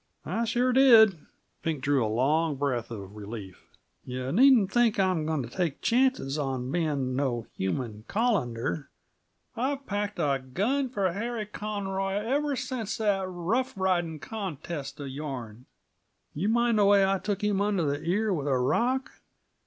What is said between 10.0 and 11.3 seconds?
a gun for